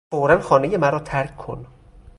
[0.11, 1.65] فورا خانهی مرا ترک کن!